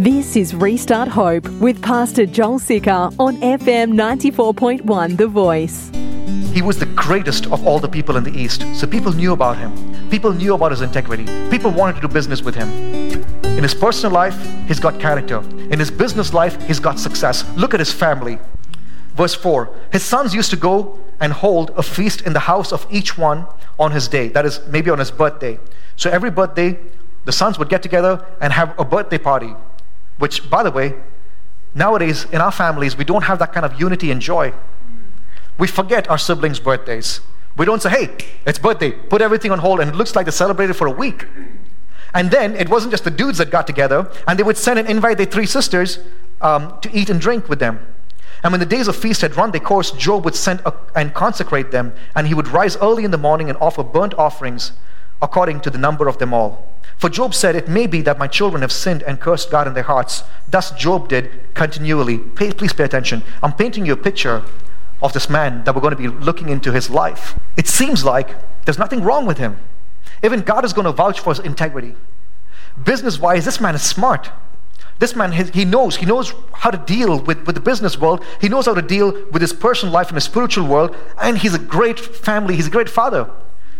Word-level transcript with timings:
This 0.00 0.36
is 0.36 0.54
Restart 0.54 1.08
Hope 1.08 1.48
with 1.52 1.80
Pastor 1.80 2.26
Joel 2.26 2.58
Sicker 2.58 2.90
on 3.18 3.38
FM 3.38 3.94
94.1 3.94 5.16
The 5.16 5.26
Voice. 5.26 5.90
He 6.52 6.60
was 6.60 6.78
the 6.78 6.84
greatest 6.84 7.46
of 7.46 7.66
all 7.66 7.78
the 7.78 7.88
people 7.88 8.18
in 8.18 8.22
the 8.22 8.30
East. 8.30 8.62
So 8.74 8.86
people 8.86 9.10
knew 9.12 9.32
about 9.32 9.56
him. 9.56 9.72
People 10.10 10.34
knew 10.34 10.52
about 10.52 10.72
his 10.72 10.82
integrity. 10.82 11.24
People 11.48 11.70
wanted 11.70 11.94
to 11.94 12.02
do 12.02 12.08
business 12.08 12.42
with 12.42 12.54
him. 12.54 12.68
In 13.56 13.62
his 13.62 13.74
personal 13.74 14.12
life, 14.12 14.36
he's 14.68 14.78
got 14.78 15.00
character. 15.00 15.38
In 15.70 15.78
his 15.78 15.90
business 15.90 16.34
life, 16.34 16.60
he's 16.66 16.78
got 16.78 16.98
success. 16.98 17.48
Look 17.56 17.72
at 17.72 17.80
his 17.80 17.90
family. 17.90 18.38
Verse 19.14 19.34
4 19.34 19.74
His 19.92 20.02
sons 20.02 20.34
used 20.34 20.50
to 20.50 20.58
go 20.58 20.98
and 21.20 21.32
hold 21.32 21.70
a 21.70 21.82
feast 21.82 22.20
in 22.20 22.34
the 22.34 22.40
house 22.40 22.70
of 22.70 22.86
each 22.90 23.16
one 23.16 23.46
on 23.78 23.92
his 23.92 24.08
day. 24.08 24.28
That 24.28 24.44
is, 24.44 24.60
maybe 24.68 24.90
on 24.90 24.98
his 24.98 25.10
birthday. 25.10 25.58
So 25.96 26.10
every 26.10 26.30
birthday, 26.30 26.78
the 27.24 27.32
sons 27.32 27.58
would 27.58 27.70
get 27.70 27.82
together 27.82 28.22
and 28.42 28.52
have 28.52 28.78
a 28.78 28.84
birthday 28.84 29.16
party. 29.16 29.54
Which, 30.18 30.48
by 30.48 30.62
the 30.62 30.70
way, 30.70 30.94
nowadays 31.74 32.26
in 32.32 32.40
our 32.40 32.52
families, 32.52 32.96
we 32.96 33.04
don't 33.04 33.24
have 33.24 33.38
that 33.38 33.52
kind 33.52 33.66
of 33.66 33.78
unity 33.80 34.10
and 34.10 34.20
joy. 34.20 34.52
We 35.58 35.66
forget 35.66 36.08
our 36.10 36.18
siblings' 36.18 36.60
birthdays. 36.60 37.20
We 37.56 37.64
don't 37.64 37.80
say, 37.80 37.90
hey, 37.90 38.16
it's 38.46 38.58
birthday, 38.58 38.92
put 38.92 39.22
everything 39.22 39.50
on 39.50 39.60
hold, 39.60 39.80
and 39.80 39.90
it 39.90 39.96
looks 39.96 40.14
like 40.14 40.26
they 40.26 40.32
celebrated 40.32 40.74
for 40.74 40.86
a 40.86 40.90
week. 40.90 41.26
And 42.14 42.30
then 42.30 42.54
it 42.54 42.68
wasn't 42.68 42.92
just 42.92 43.04
the 43.04 43.10
dudes 43.10 43.38
that 43.38 43.50
got 43.50 43.66
together, 43.66 44.10
and 44.26 44.38
they 44.38 44.42
would 44.42 44.56
send 44.56 44.78
and 44.78 44.88
invite 44.88 45.16
their 45.16 45.26
three 45.26 45.46
sisters 45.46 45.98
um, 46.40 46.78
to 46.80 46.90
eat 46.94 47.10
and 47.10 47.20
drink 47.20 47.48
with 47.48 47.58
them. 47.58 47.80
And 48.42 48.52
when 48.52 48.60
the 48.60 48.66
days 48.66 48.88
of 48.88 48.96
feast 48.96 49.22
had 49.22 49.36
run 49.36 49.50
their 49.50 49.60
course, 49.60 49.90
Job 49.92 50.24
would 50.24 50.34
send 50.34 50.60
a, 50.66 50.72
and 50.94 51.14
consecrate 51.14 51.70
them, 51.70 51.94
and 52.14 52.26
he 52.26 52.34
would 52.34 52.48
rise 52.48 52.76
early 52.76 53.04
in 53.04 53.10
the 53.10 53.18
morning 53.18 53.48
and 53.48 53.58
offer 53.58 53.82
burnt 53.82 54.14
offerings 54.14 54.72
according 55.22 55.60
to 55.60 55.70
the 55.70 55.78
number 55.78 56.08
of 56.08 56.18
them 56.18 56.34
all. 56.34 56.65
For 56.98 57.10
Job 57.10 57.34
said, 57.34 57.56
It 57.56 57.68
may 57.68 57.86
be 57.86 58.00
that 58.02 58.18
my 58.18 58.26
children 58.26 58.62
have 58.62 58.72
sinned 58.72 59.02
and 59.02 59.20
cursed 59.20 59.50
God 59.50 59.66
in 59.66 59.74
their 59.74 59.82
hearts. 59.82 60.22
Thus 60.48 60.70
Job 60.72 61.08
did 61.08 61.54
continually. 61.54 62.18
Pay, 62.18 62.52
please 62.52 62.72
pay 62.72 62.84
attention. 62.84 63.22
I'm 63.42 63.52
painting 63.52 63.84
you 63.84 63.92
a 63.92 63.96
picture 63.96 64.42
of 65.02 65.12
this 65.12 65.28
man 65.28 65.64
that 65.64 65.74
we're 65.74 65.82
going 65.82 65.94
to 65.94 65.96
be 65.96 66.08
looking 66.08 66.48
into 66.48 66.72
his 66.72 66.88
life. 66.88 67.38
It 67.56 67.68
seems 67.68 68.04
like 68.04 68.30
there's 68.64 68.78
nothing 68.78 69.02
wrong 69.02 69.26
with 69.26 69.38
him. 69.38 69.58
Even 70.24 70.40
God 70.40 70.64
is 70.64 70.72
going 70.72 70.86
to 70.86 70.92
vouch 70.92 71.20
for 71.20 71.30
his 71.34 71.38
integrity. 71.40 71.94
Business 72.82 73.18
wise, 73.18 73.44
this 73.44 73.60
man 73.60 73.74
is 73.74 73.82
smart. 73.82 74.30
This 74.98 75.14
man, 75.14 75.32
he 75.32 75.66
knows, 75.66 75.96
he 75.96 76.06
knows 76.06 76.32
how 76.52 76.70
to 76.70 76.78
deal 76.78 77.20
with, 77.20 77.46
with 77.46 77.54
the 77.54 77.60
business 77.60 77.98
world. 77.98 78.24
He 78.40 78.48
knows 78.48 78.64
how 78.64 78.74
to 78.74 78.80
deal 78.80 79.12
with 79.30 79.42
his 79.42 79.52
personal 79.52 79.92
life 79.92 80.08
and 80.08 80.14
his 80.14 80.24
spiritual 80.24 80.66
world. 80.66 80.96
And 81.20 81.36
he's 81.36 81.52
a 81.52 81.58
great 81.58 82.00
family. 82.00 82.56
He's 82.56 82.68
a 82.68 82.70
great 82.70 82.88
father. 82.88 83.30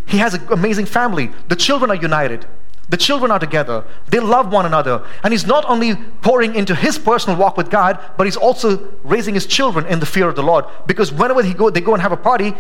He 0.05 0.19
has 0.19 0.35
an 0.35 0.47
amazing 0.51 0.87
family. 0.87 1.31
The 1.49 1.57
children 1.57 1.91
are 1.91 1.97
united. 1.97 2.47
The 2.89 2.97
children 2.97 3.31
are 3.31 3.39
together. 3.39 3.85
They 4.09 4.21
love 4.21 4.53
one 4.53 4.65
another. 4.65 5.05
And 5.25 5.33
he's 5.33 5.47
not 5.47 5.65
only 5.65 5.97
pouring 6.23 6.55
into 6.55 6.75
his 6.75 6.99
personal 6.99 7.37
walk 7.37 7.57
with 7.57 7.69
God, 7.69 7.99
but 8.17 8.27
he's 8.27 8.37
also 8.37 8.93
raising 9.03 9.35
his 9.35 9.47
children 9.47 9.87
in 9.87 9.99
the 9.99 10.07
fear 10.07 10.29
of 10.29 10.37
the 10.37 10.43
Lord. 10.43 10.65
Because 10.87 11.13
whenever 11.13 11.43
he 11.43 11.53
go, 11.53 11.69
they 11.69 11.81
go 11.81 11.95
and 11.95 12.03
have 12.03 12.13
a 12.13 12.17
party, 12.17 12.55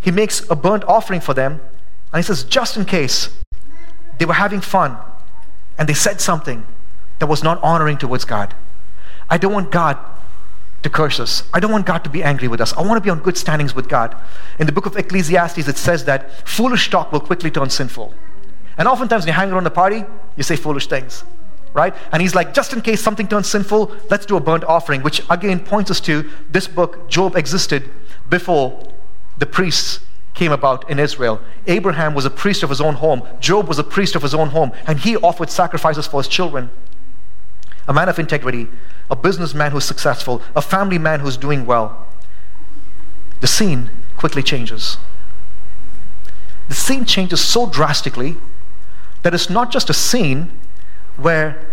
he 0.00 0.10
makes 0.10 0.48
a 0.48 0.56
burnt 0.56 0.84
offering 0.84 1.20
for 1.20 1.34
them. 1.34 1.60
And 2.12 2.18
he 2.18 2.22
says, 2.22 2.44
just 2.44 2.76
in 2.76 2.86
case 2.86 3.28
they 4.18 4.24
were 4.24 4.34
having 4.34 4.60
fun 4.60 4.96
and 5.78 5.88
they 5.88 5.94
said 5.94 6.20
something 6.20 6.66
that 7.18 7.26
was 7.26 7.42
not 7.42 7.62
honoring 7.62 7.98
towards 7.98 8.24
God. 8.24 8.54
I 9.28 9.36
don't 9.36 9.52
want 9.52 9.70
God 9.70 9.98
to 10.82 10.88
curse 10.88 11.20
us. 11.20 11.42
I 11.52 11.60
don't 11.60 11.70
want 11.70 11.84
God 11.84 12.04
to 12.04 12.10
be 12.10 12.22
angry 12.22 12.48
with 12.48 12.60
us. 12.60 12.72
I 12.72 12.80
want 12.80 12.96
to 12.96 13.00
be 13.02 13.10
on 13.10 13.20
good 13.20 13.36
standings 13.36 13.74
with 13.74 13.88
God. 13.88 14.16
In 14.58 14.66
the 14.66 14.72
book 14.72 14.86
of 14.86 14.96
Ecclesiastes, 14.96 15.68
it 15.68 15.76
says 15.76 16.06
that 16.06 16.48
foolish 16.48 16.88
talk 16.88 17.12
will 17.12 17.20
quickly 17.20 17.50
turn 17.50 17.68
sinful. 17.68 18.14
And 18.78 18.88
oftentimes 18.88 19.24
when 19.24 19.28
you 19.28 19.34
hang 19.34 19.52
around 19.52 19.64
the 19.64 19.70
party, 19.70 20.04
you 20.36 20.42
say 20.42 20.56
foolish 20.56 20.86
things, 20.86 21.24
right? 21.74 21.94
And 22.12 22.22
he's 22.22 22.34
like, 22.34 22.54
just 22.54 22.72
in 22.72 22.80
case 22.80 23.00
something 23.00 23.28
turns 23.28 23.48
sinful, 23.48 23.94
let's 24.10 24.26
do 24.26 24.36
a 24.36 24.40
burnt 24.40 24.64
offering, 24.64 25.02
which 25.02 25.22
again 25.28 25.60
points 25.60 25.90
us 25.90 26.00
to 26.02 26.30
this 26.50 26.66
book, 26.66 27.08
Job 27.08 27.36
existed 27.36 27.90
before 28.28 28.88
the 29.38 29.46
priests 29.46 30.00
came 30.34 30.52
about 30.52 30.88
in 30.88 30.98
Israel. 30.98 31.40
Abraham 31.66 32.14
was 32.14 32.24
a 32.24 32.30
priest 32.30 32.62
of 32.62 32.70
his 32.70 32.80
own 32.80 32.94
home. 32.94 33.26
Job 33.40 33.68
was 33.68 33.78
a 33.78 33.84
priest 33.84 34.14
of 34.14 34.22
his 34.22 34.34
own 34.34 34.50
home, 34.50 34.72
and 34.86 35.00
he 35.00 35.16
offered 35.16 35.50
sacrifices 35.50 36.06
for 36.06 36.20
his 36.20 36.28
children. 36.28 36.70
A 37.88 37.92
man 37.92 38.08
of 38.08 38.18
integrity, 38.18 38.68
a 39.10 39.16
businessman 39.16 39.72
who's 39.72 39.84
successful, 39.84 40.40
a 40.54 40.62
family 40.62 40.98
man 40.98 41.20
who's 41.20 41.36
doing 41.36 41.66
well. 41.66 42.06
The 43.40 43.46
scene 43.46 43.90
quickly 44.16 44.42
changes. 44.42 44.98
The 46.68 46.74
scene 46.74 47.04
changes 47.04 47.40
so 47.40 47.68
drastically 47.68 48.36
that 49.22 49.34
it's 49.34 49.50
not 49.50 49.70
just 49.70 49.90
a 49.90 49.94
scene 49.94 50.50
where 51.16 51.70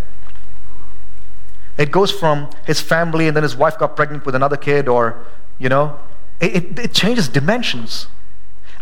it 1.78 1.92
goes 1.92 2.12
from 2.12 2.50
his 2.66 2.82
family 2.82 3.28
and 3.28 3.36
then 3.36 3.44
his 3.44 3.56
wife 3.56 3.78
got 3.78 3.96
pregnant 3.96 4.26
with 4.26 4.36
another 4.36 4.58
kid, 4.58 4.88
or, 4.88 5.26
you 5.60 5.70
know, 5.70 6.00
it, 6.40 6.78
it, 6.78 6.94
changes 6.94 7.28
dimensions. 7.28 8.08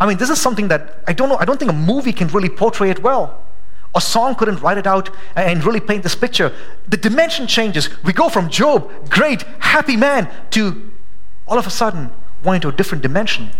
I 0.00 0.06
mean, 0.06 0.18
this 0.18 0.30
is 0.30 0.40
something 0.40 0.68
that 0.68 1.02
I 1.06 1.12
don't 1.12 1.28
know, 1.28 1.36
I 1.36 1.44
don't 1.44 1.58
think 1.58 1.70
a 1.70 1.74
movie 1.74 2.12
can 2.12 2.28
really 2.28 2.48
portray 2.48 2.90
it 2.90 3.02
well. 3.02 3.42
A 3.94 4.00
song 4.00 4.34
couldn't 4.34 4.60
write 4.60 4.76
it 4.76 4.86
out 4.86 5.08
and 5.34 5.64
really 5.64 5.80
paint 5.80 6.02
this 6.02 6.14
picture. 6.14 6.52
The 6.86 6.98
dimension 6.98 7.46
changes. 7.46 7.88
We 8.02 8.12
go 8.12 8.28
from 8.28 8.50
Job, 8.50 9.08
great, 9.08 9.42
happy 9.58 9.96
man, 9.96 10.30
to 10.50 10.92
all 11.46 11.58
of 11.58 11.66
a 11.66 11.70
sudden 11.70 12.10
going 12.42 12.60
to 12.60 12.68
a 12.68 12.72
different 12.72 13.02
dimension. 13.02 13.50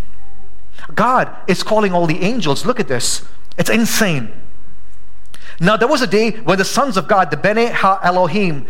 God 0.94 1.34
is 1.46 1.62
calling 1.62 1.92
all 1.92 2.06
the 2.06 2.20
angels. 2.20 2.66
Look 2.66 2.80
at 2.80 2.88
this. 2.88 3.26
It's 3.56 3.70
insane. 3.70 4.30
Now, 5.60 5.76
there 5.76 5.88
was 5.88 6.02
a 6.02 6.06
day 6.06 6.32
when 6.32 6.58
the 6.58 6.64
sons 6.64 6.96
of 6.96 7.08
God, 7.08 7.30
the 7.30 7.36
Bene 7.36 7.68
Ha 7.72 8.00
Elohim, 8.02 8.66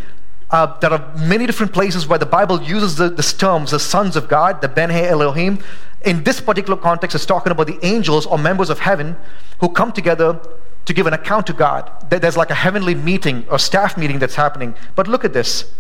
uh, 0.50 0.78
there 0.78 0.92
are 0.92 1.12
many 1.16 1.44
different 1.47 1.72
places 1.72 2.06
where 2.06 2.19
the 2.19 2.26
Bible 2.26 2.62
uses 2.62 2.97
the, 2.97 3.08
this 3.08 3.32
terms, 3.32 3.72
the 3.72 3.80
sons 3.80 4.14
of 4.14 4.28
God, 4.28 4.60
the 4.60 4.69
Bene 4.69 4.92
Elohim. 4.92 5.58
In 6.04 6.22
this 6.22 6.41
particular 6.41 6.76
context, 6.76 7.16
it's 7.16 7.26
talking 7.26 7.50
about 7.50 7.66
the 7.66 7.84
angels 7.84 8.26
or 8.26 8.38
members 8.38 8.70
of 8.70 8.78
heaven 8.78 9.16
who 9.60 9.69
come 9.69 9.91
together 9.91 10.41
to 10.84 10.94
give 10.94 11.08
an 11.08 11.12
account 11.12 11.48
to 11.48 11.52
God. 11.52 11.91
There's 12.10 12.36
like 12.36 12.50
a 12.50 12.54
heavenly 12.54 12.94
meeting 12.94 13.44
or 13.50 13.58
staff 13.58 13.96
meeting 13.96 14.20
that's 14.20 14.36
happening. 14.36 14.76
But 14.94 15.08
look 15.08 15.25
at 15.25 15.32
this. 15.32 15.72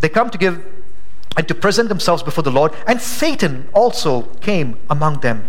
They 0.00 0.08
come 0.08 0.30
to 0.30 0.38
give 0.38 0.64
and 1.36 1.46
to 1.46 1.54
present 1.54 1.90
themselves 1.90 2.22
before 2.22 2.42
the 2.42 2.50
Lord, 2.50 2.72
and 2.86 3.00
Satan 3.00 3.68
also 3.72 4.22
came 4.40 4.78
among 4.88 5.20
them. 5.20 5.48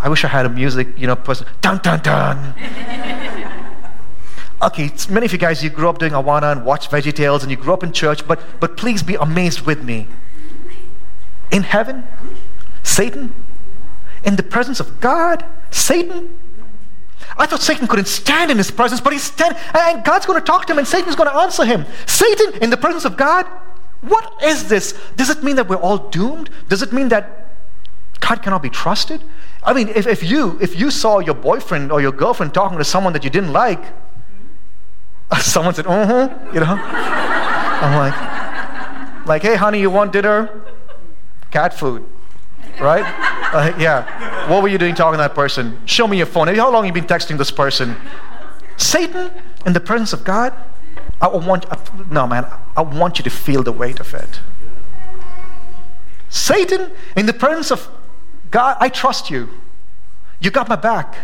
I 0.00 0.08
wish 0.08 0.24
I 0.24 0.28
had 0.28 0.46
a 0.46 0.48
music, 0.48 0.88
you 0.96 1.06
know, 1.06 1.16
person. 1.16 1.46
Dun 1.60 1.78
dun 1.78 2.00
dun. 2.00 2.54
okay, 4.62 4.90
many 5.10 5.26
of 5.26 5.32
you 5.32 5.38
guys, 5.38 5.62
you 5.62 5.70
grew 5.70 5.88
up 5.88 5.98
doing 5.98 6.12
Awana 6.12 6.52
and 6.52 6.64
watched 6.64 6.90
Veggie 6.90 7.12
Tales, 7.12 7.42
and 7.42 7.50
you 7.50 7.56
grew 7.56 7.72
up 7.72 7.82
in 7.82 7.92
church, 7.92 8.26
but 8.26 8.40
but 8.60 8.76
please 8.76 9.02
be 9.02 9.16
amazed 9.16 9.62
with 9.62 9.82
me. 9.82 10.06
In 11.50 11.62
heaven, 11.62 12.06
Satan, 12.82 13.34
in 14.22 14.36
the 14.36 14.42
presence 14.42 14.80
of 14.80 15.00
God, 15.00 15.44
Satan. 15.70 16.38
I 17.36 17.46
thought 17.46 17.60
Satan 17.60 17.86
couldn't 17.86 18.08
stand 18.08 18.50
in 18.50 18.56
his 18.56 18.70
presence, 18.70 19.00
but 19.00 19.12
he's 19.12 19.22
standing, 19.22 19.58
and 19.74 20.04
God's 20.04 20.26
going 20.26 20.40
to 20.40 20.44
talk 20.44 20.66
to 20.66 20.72
him, 20.72 20.78
and 20.78 20.86
Satan's 20.86 21.14
going 21.14 21.28
to 21.28 21.36
answer 21.36 21.64
him. 21.64 21.84
Satan 22.06 22.54
in 22.62 22.70
the 22.70 22.76
presence 22.76 23.04
of 23.04 23.16
God. 23.16 23.46
What 24.00 24.44
is 24.44 24.68
this? 24.68 24.98
Does 25.16 25.28
it 25.28 25.42
mean 25.42 25.56
that 25.56 25.68
we're 25.68 25.76
all 25.76 25.98
doomed? 25.98 26.50
Does 26.68 26.82
it 26.82 26.92
mean 26.92 27.08
that 27.08 27.48
God 28.20 28.42
cannot 28.42 28.62
be 28.62 28.70
trusted? 28.70 29.22
I 29.62 29.72
mean, 29.72 29.88
if, 29.88 30.06
if, 30.06 30.22
you, 30.22 30.58
if 30.60 30.78
you 30.78 30.90
saw 30.90 31.18
your 31.18 31.34
boyfriend 31.34 31.90
or 31.92 32.00
your 32.00 32.12
girlfriend 32.12 32.54
talking 32.54 32.78
to 32.78 32.84
someone 32.84 33.12
that 33.12 33.24
you 33.24 33.30
didn't 33.30 33.52
like, 33.52 33.82
someone 35.40 35.74
said, 35.74 35.86
uh 35.86 36.06
huh, 36.06 36.38
you 36.52 36.60
know? 36.60 36.78
I'm 37.80 37.96
like, 37.96 39.26
like, 39.26 39.42
hey, 39.42 39.56
honey, 39.56 39.80
you 39.80 39.90
want 39.90 40.12
dinner? 40.12 40.62
Cat 41.50 41.74
food, 41.74 42.04
right? 42.80 43.04
Uh, 43.52 43.74
yeah. 43.78 44.48
What 44.48 44.62
were 44.62 44.68
you 44.68 44.78
doing 44.78 44.94
talking 44.94 45.18
to 45.18 45.18
that 45.18 45.34
person? 45.34 45.78
Show 45.86 46.06
me 46.06 46.16
your 46.16 46.26
phone. 46.26 46.48
How 46.48 46.70
long 46.70 46.84
have 46.84 46.96
you 46.96 47.02
been 47.02 47.08
texting 47.08 47.38
this 47.38 47.50
person? 47.50 47.96
Satan 48.76 49.30
in 49.66 49.72
the 49.72 49.80
presence 49.80 50.12
of 50.12 50.24
God? 50.24 50.54
I 51.20 51.28
want, 51.28 51.66
no, 52.10 52.26
man, 52.26 52.46
I 52.76 52.82
want 52.82 53.18
you 53.18 53.24
to 53.24 53.30
feel 53.30 53.62
the 53.62 53.72
weight 53.72 54.00
of 54.00 54.14
it. 54.14 54.40
Satan 56.28 56.90
in 57.16 57.26
the 57.26 57.32
presence 57.32 57.70
of 57.70 57.88
God, 58.50 58.76
I 58.80 58.88
trust 58.88 59.30
you. 59.30 59.48
You 60.40 60.50
got 60.50 60.68
my 60.68 60.76
back. 60.76 61.16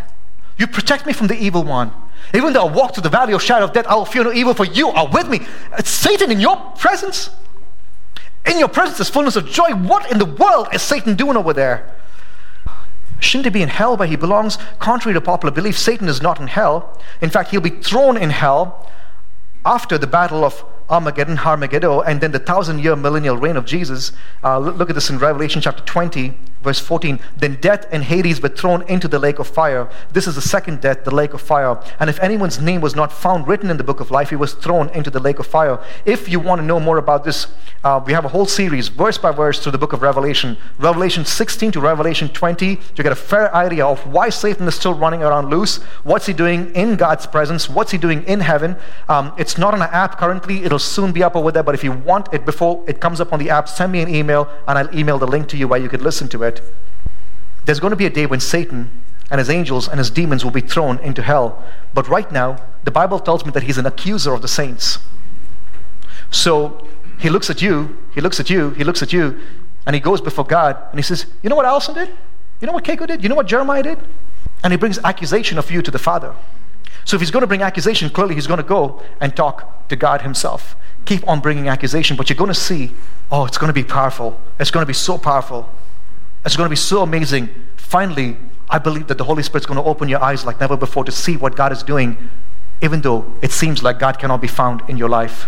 You 0.57 0.67
protect 0.67 1.05
me 1.05 1.13
from 1.13 1.27
the 1.27 1.35
evil 1.35 1.63
one. 1.63 1.91
Even 2.33 2.53
though 2.53 2.67
I 2.67 2.71
walk 2.71 2.93
through 2.93 3.03
the 3.03 3.09
valley 3.09 3.33
of 3.33 3.41
shadow 3.41 3.65
of 3.65 3.73
death, 3.73 3.87
I 3.87 3.95
will 3.95 4.05
fear 4.05 4.23
no 4.23 4.33
evil, 4.33 4.53
for 4.53 4.65
you 4.65 4.89
are 4.89 5.07
with 5.07 5.29
me. 5.29 5.45
It's 5.77 5.89
Satan 5.89 6.31
in 6.31 6.39
your 6.39 6.57
presence. 6.77 7.29
In 8.45 8.59
your 8.59 8.67
presence 8.67 8.99
is 8.99 9.09
fullness 9.09 9.35
of 9.35 9.47
joy. 9.47 9.71
What 9.71 10.11
in 10.11 10.17
the 10.17 10.25
world 10.25 10.69
is 10.73 10.81
Satan 10.81 11.15
doing 11.15 11.37
over 11.37 11.53
there? 11.53 11.95
Shouldn't 13.19 13.45
he 13.45 13.49
be 13.49 13.61
in 13.61 13.69
hell 13.69 13.97
where 13.97 14.07
he 14.07 14.15
belongs? 14.15 14.57
Contrary 14.79 15.13
to 15.13 15.21
popular 15.21 15.53
belief, 15.53 15.77
Satan 15.77 16.07
is 16.07 16.21
not 16.21 16.39
in 16.39 16.47
hell. 16.47 16.99
In 17.21 17.29
fact, 17.29 17.51
he'll 17.51 17.61
be 17.61 17.69
thrown 17.69 18.17
in 18.17 18.29
hell 18.29 18.91
after 19.65 19.97
the 19.97 20.07
battle 20.07 20.43
of 20.43 20.63
Armageddon, 20.89 21.37
Harmageddon, 21.37 22.03
and 22.05 22.21
then 22.21 22.31
the 22.31 22.39
thousand 22.39 22.79
year 22.79 22.95
millennial 22.95 23.37
reign 23.37 23.57
of 23.57 23.65
Jesus. 23.65 24.11
Uh, 24.43 24.59
look 24.59 24.89
at 24.89 24.95
this 24.95 25.09
in 25.09 25.17
Revelation 25.17 25.61
chapter 25.61 25.83
20, 25.83 26.33
verse 26.65 26.79
14. 26.79 27.19
Then 27.37 27.55
death 27.61 27.87
and 27.91 28.03
Hades 28.03 28.41
were 28.41 28.49
thrown 28.49 28.81
into 28.89 29.07
the 29.07 29.19
lake 29.19 29.39
of 29.39 29.47
fire. 29.47 29.89
This 30.11 30.27
is 30.27 30.35
the 30.35 30.41
second 30.41 30.81
death, 30.81 31.05
the 31.05 31.15
lake 31.15 31.33
of 31.33 31.41
fire. 31.41 31.81
And 31.99 32.09
if 32.09 32.19
anyone's 32.19 32.59
name 32.59 32.81
was 32.81 32.95
not 32.95 33.13
found 33.13 33.47
written 33.47 33.69
in 33.69 33.77
the 33.77 33.83
book 33.83 34.01
of 34.01 34.11
life, 34.11 34.29
he 34.31 34.35
was 34.35 34.53
thrown 34.53 34.89
into 34.89 35.09
the 35.09 35.19
lake 35.19 35.39
of 35.39 35.47
fire. 35.47 35.79
If 36.03 36.27
you 36.27 36.41
want 36.41 36.59
to 36.59 36.65
know 36.65 36.79
more 36.79 36.97
about 36.97 37.23
this, 37.23 37.47
uh, 37.85 38.01
we 38.05 38.13
have 38.13 38.25
a 38.25 38.29
whole 38.29 38.47
series, 38.47 38.87
verse 38.89 39.17
by 39.17 39.31
verse, 39.31 39.59
through 39.59 39.71
the 39.71 39.77
book 39.77 39.93
of 39.93 40.01
Revelation. 40.01 40.57
Revelation 40.79 41.23
16 41.23 41.71
to 41.73 41.79
Revelation 41.79 42.27
20, 42.29 42.65
you 42.67 43.03
get 43.03 43.11
a 43.11 43.15
fair 43.15 43.53
idea 43.55 43.85
of 43.85 44.05
why 44.07 44.29
Satan 44.29 44.67
is 44.67 44.75
still 44.75 44.95
running 44.95 45.21
around 45.21 45.49
loose. 45.49 45.77
What's 46.03 46.25
he 46.25 46.33
doing 46.33 46.73
in 46.75 46.95
God's 46.95 47.27
presence? 47.27 47.69
What's 47.69 47.91
he 47.91 47.99
doing 47.99 48.23
in 48.23 48.39
heaven? 48.39 48.75
Um, 49.07 49.33
it's 49.37 49.57
not 49.57 49.73
on 49.75 49.81
an 49.81 49.89
app 49.91 50.17
currently. 50.17 50.63
It'll 50.63 50.79
soon 50.79 51.11
be 51.11 51.21
up 51.21 51.35
over 51.35 51.51
there. 51.51 51.63
But 51.63 51.75
if 51.75 51.83
you 51.83 51.91
want 51.91 52.33
it 52.33 52.43
before 52.43 52.83
it 52.87 52.99
comes 52.99 53.21
up 53.21 53.31
on 53.31 53.39
the 53.39 53.51
app, 53.51 53.69
send 53.69 53.91
me 53.91 54.01
an 54.01 54.13
email 54.13 54.49
and 54.67 54.77
I'll 54.79 54.95
email 54.95 55.19
the 55.19 55.27
link 55.27 55.47
to 55.49 55.57
you 55.57 55.67
where 55.67 55.79
you 55.79 55.89
could 55.89 56.01
listen 56.01 56.27
to 56.29 56.43
it. 56.43 56.54
There's 57.65 57.79
going 57.79 57.91
to 57.91 57.97
be 57.97 58.05
a 58.05 58.09
day 58.09 58.25
when 58.25 58.39
Satan 58.39 58.89
and 59.31 59.39
his 59.39 59.49
angels 59.49 59.87
and 59.87 59.97
his 59.97 60.09
demons 60.09 60.43
will 60.43 60.51
be 60.51 60.61
thrown 60.61 60.99
into 60.99 61.21
hell. 61.21 61.63
But 61.93 62.07
right 62.07 62.31
now, 62.31 62.61
the 62.83 62.91
Bible 62.91 63.19
tells 63.19 63.45
me 63.45 63.51
that 63.51 63.63
he's 63.63 63.77
an 63.77 63.85
accuser 63.85 64.33
of 64.33 64.41
the 64.41 64.47
saints. 64.47 64.99
So 66.29 66.87
he 67.19 67.29
looks 67.29 67.49
at 67.49 67.61
you, 67.61 67.97
he 68.13 68.21
looks 68.21 68.39
at 68.39 68.49
you, 68.49 68.71
he 68.71 68.83
looks 68.83 69.01
at 69.01 69.11
you, 69.13 69.39
and 69.85 69.93
he 69.93 69.99
goes 69.99 70.21
before 70.21 70.45
God 70.45 70.77
and 70.89 70.99
he 70.99 71.03
says, 71.03 71.25
You 71.41 71.49
know 71.49 71.55
what 71.55 71.65
Allison 71.65 71.95
did? 71.95 72.09
You 72.61 72.67
know 72.67 72.73
what 72.73 72.83
Keiko 72.83 73.07
did? 73.07 73.23
You 73.23 73.29
know 73.29 73.35
what 73.35 73.47
Jeremiah 73.47 73.83
did? 73.83 73.99
And 74.63 74.71
he 74.71 74.77
brings 74.77 74.97
accusation 74.99 75.57
of 75.57 75.69
you 75.69 75.81
to 75.81 75.91
the 75.91 75.99
Father. 75.99 76.35
So 77.03 77.15
if 77.15 77.21
he's 77.21 77.31
going 77.31 77.41
to 77.41 77.47
bring 77.47 77.61
accusation, 77.61 78.09
clearly 78.09 78.35
he's 78.35 78.47
going 78.47 78.57
to 78.57 78.63
go 78.63 79.01
and 79.21 79.35
talk 79.35 79.87
to 79.89 79.95
God 79.95 80.21
himself. 80.23 80.75
Keep 81.05 81.27
on 81.27 81.39
bringing 81.39 81.67
accusation, 81.67 82.17
but 82.17 82.29
you're 82.29 82.37
going 82.37 82.47
to 82.47 82.59
see, 82.59 82.91
oh, 83.31 83.45
it's 83.45 83.59
going 83.59 83.69
to 83.69 83.73
be 83.73 83.83
powerful. 83.83 84.39
It's 84.59 84.71
going 84.71 84.81
to 84.81 84.87
be 84.87 84.93
so 84.93 85.17
powerful. 85.17 85.69
It's 86.45 86.55
going 86.55 86.67
to 86.67 86.69
be 86.69 86.75
so 86.75 87.01
amazing. 87.01 87.49
Finally, 87.75 88.37
I 88.69 88.79
believe 88.79 89.07
that 89.07 89.17
the 89.17 89.23
Holy 89.23 89.43
Spirit's 89.43 89.65
going 89.65 89.79
to 89.79 89.83
open 89.83 90.09
your 90.09 90.23
eyes 90.23 90.45
like 90.45 90.59
never 90.59 90.77
before 90.77 91.03
to 91.03 91.11
see 91.11 91.37
what 91.37 91.55
God 91.55 91.71
is 91.71 91.83
doing, 91.83 92.29
even 92.81 93.01
though 93.01 93.33
it 93.41 93.51
seems 93.51 93.83
like 93.83 93.99
God 93.99 94.19
cannot 94.19 94.41
be 94.41 94.47
found 94.47 94.81
in 94.87 94.97
your 94.97 95.09
life. 95.09 95.47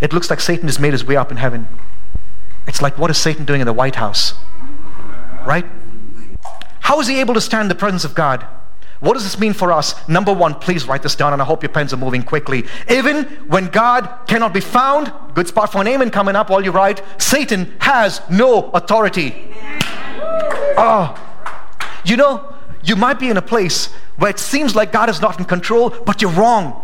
It 0.00 0.12
looks 0.12 0.30
like 0.30 0.40
Satan 0.40 0.66
has 0.68 0.78
made 0.78 0.92
his 0.92 1.04
way 1.04 1.16
up 1.16 1.30
in 1.30 1.36
heaven. 1.36 1.68
It's 2.66 2.80
like, 2.80 2.98
what 2.98 3.10
is 3.10 3.18
Satan 3.18 3.44
doing 3.44 3.60
in 3.60 3.66
the 3.66 3.72
White 3.72 3.96
House? 3.96 4.34
Right? 5.46 5.66
How 6.80 7.00
is 7.00 7.06
he 7.06 7.20
able 7.20 7.34
to 7.34 7.40
stand 7.40 7.70
the 7.70 7.74
presence 7.74 8.04
of 8.04 8.14
God? 8.14 8.46
What 9.00 9.14
does 9.14 9.24
this 9.24 9.38
mean 9.38 9.52
for 9.52 9.70
us? 9.70 10.08
Number 10.08 10.32
one, 10.32 10.54
please 10.54 10.86
write 10.86 11.02
this 11.02 11.14
down, 11.14 11.32
and 11.32 11.42
I 11.42 11.44
hope 11.44 11.62
your 11.62 11.70
pens 11.70 11.92
are 11.92 11.98
moving 11.98 12.22
quickly. 12.22 12.64
Even 12.88 13.24
when 13.48 13.66
God 13.66 14.08
cannot 14.26 14.54
be 14.54 14.60
found, 14.60 15.12
good 15.34 15.48
spot 15.48 15.72
for 15.72 15.80
an 15.80 15.88
amen 15.88 16.10
coming 16.10 16.36
up 16.36 16.50
while 16.50 16.64
you 16.64 16.70
write, 16.70 17.02
Satan 17.20 17.74
has 17.80 18.22
no 18.30 18.70
authority. 18.70 19.34
Oh, 20.76 21.14
you 22.04 22.16
know, 22.16 22.54
you 22.82 22.96
might 22.96 23.18
be 23.18 23.30
in 23.30 23.36
a 23.36 23.42
place 23.42 23.86
where 24.16 24.30
it 24.30 24.38
seems 24.38 24.74
like 24.76 24.92
God 24.92 25.08
is 25.08 25.20
not 25.20 25.38
in 25.38 25.44
control, 25.44 25.90
but 25.90 26.20
you're 26.22 26.30
wrong. 26.32 26.83